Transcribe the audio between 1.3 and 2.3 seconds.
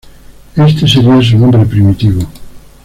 nombre primitivo.